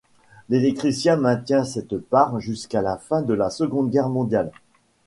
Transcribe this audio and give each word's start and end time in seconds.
L'électricien 0.49 1.15
maintient 1.15 1.63
cette 1.63 1.95
part 1.95 2.39
jusqu'à 2.39 2.81
la 2.81 2.97
fin 2.97 3.21
de 3.21 3.35
la 3.35 3.51
seconde 3.51 3.91
guerre 3.91 4.09
mondiale. 4.09 4.51